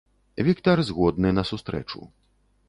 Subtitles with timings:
[0.47, 2.01] Віктар згодны на сустрэчу.